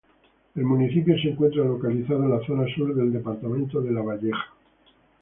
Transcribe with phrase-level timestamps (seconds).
[0.55, 4.47] El municipio se encuentra localizado en la zona sur del departamento de Lavalleja.